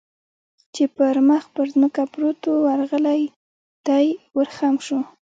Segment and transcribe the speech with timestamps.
[0.73, 3.21] چې پر مخ پر ځمکه پروت و، ورغلی،
[3.87, 4.99] دی ور خم شو.